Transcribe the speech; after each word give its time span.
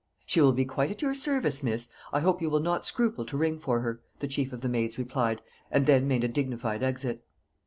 "She 0.25 0.41
will 0.41 0.51
be 0.53 0.65
quite 0.65 0.89
at 0.89 1.03
your 1.03 1.13
service, 1.13 1.61
miss: 1.61 1.89
I 2.11 2.21
hope 2.21 2.41
you 2.41 2.49
will 2.49 2.59
not 2.59 2.87
scruple 2.87 3.23
to 3.23 3.37
ring 3.37 3.59
for 3.59 3.81
her," 3.81 4.01
the 4.17 4.27
chief 4.27 4.51
of 4.51 4.61
the 4.61 4.67
maids 4.67 4.97
replied, 4.97 5.43
and 5.69 5.85
then 5.85 6.07
made 6.07 6.23
a 6.23 6.27
dignified 6.27 6.81
exit. 6.81 7.23